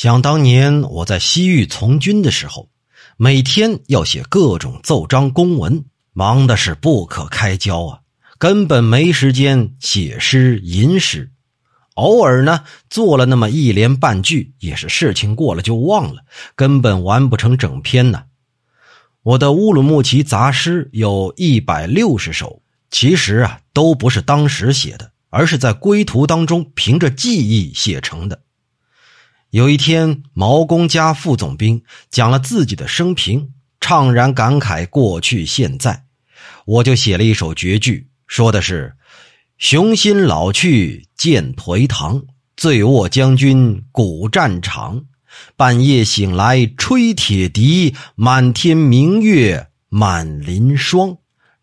[0.00, 2.70] 想当年我在西域从军的时候，
[3.18, 5.84] 每天要写各种奏章公文，
[6.14, 8.00] 忙的是不可开交啊，
[8.38, 11.30] 根本没时间写诗吟诗。
[11.96, 16.22] 偶尔呢，做了那么一连半句，也是事情过了就忘了，
[16.56, 18.22] 根本完不成整篇呢。
[19.22, 28.40] 我的乌鲁木齐杂诗有一百六十首，其实啊，都不是当时写的，而是在归途当中凭着记忆写成的。
[29.50, 33.48] 有一天，毛公家副总兵讲了自己的生平，
[33.80, 36.04] 怅然感慨过去现在，
[36.64, 38.94] 我就写了一首绝句，说的是
[39.58, 42.22] ：“雄心老去见颓唐，
[42.56, 45.06] 醉卧将军古战场。
[45.56, 51.16] 半夜醒来吹铁笛，满天明月满林霜。”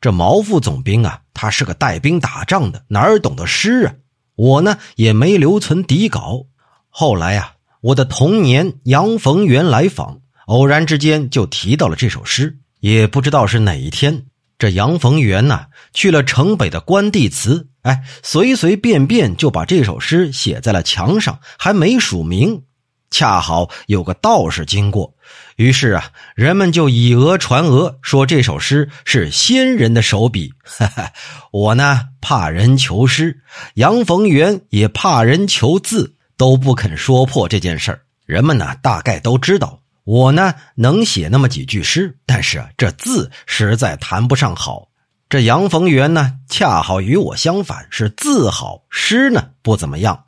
[0.00, 3.94] 这毛副总兵啊，他是个带兵打仗的，哪儿懂得诗啊？
[4.36, 6.46] 我呢，也没留存底稿。
[6.88, 7.53] 后来啊。
[7.84, 12.56] 我的童年，杨逢源来访，偶然之间就提到了这首诗。
[12.80, 14.24] 也不知道是哪一天，
[14.56, 22.62] 这杨逢源呐去了城北的关帝祠，哎，随随便便就把这首诗写在了墙上，还没署名。
[23.10, 25.14] 恰好有个道士经过，
[25.56, 30.54] 于是啊，人们就以讹传讹，说这首诗是仙人的手笔。
[30.64, 31.12] 哈哈，
[31.52, 33.42] 我呢怕人求诗，
[33.74, 36.14] 杨逢源也怕人求字。
[36.36, 44.88] 都不肯说破这件事儿，人们呢大概都知道，我呢能写那么几句诗，但是这字实在谈不上好。
[45.28, 50.24] 这杨逢源呢恰好与我相反，是字好，诗呢不怎么样，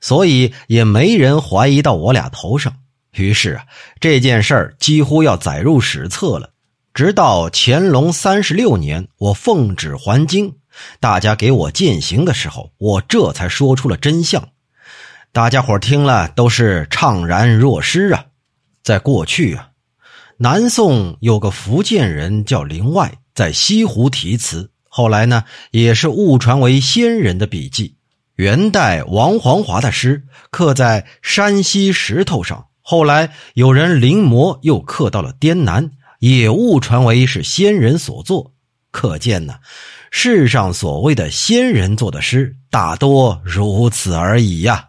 [0.00, 2.74] 所以也没人怀疑到我俩头上。
[3.12, 3.64] 于是啊
[3.98, 6.50] 这件事儿几乎要载入史册了。
[6.94, 10.54] 直到乾隆三十六年，我奉旨还京，
[10.98, 14.48] 大家给我践行的时候，我这才说出了真相。
[15.36, 18.24] 大家伙听了都是怅然若失啊！
[18.82, 19.68] 在过去啊，
[20.38, 27.98] 南宋有个福建人叫林外，在西湖题词，后来呢也是误传为先人的笔记。
[28.36, 38.54] 元代王黄华的诗刻在山西石头上，后来有人临摹又刻到了滇南，也误传为是先人所作。
[38.90, 39.56] 可见呢，
[40.10, 44.88] 世上所谓的先人做的诗，大多如此而已呀。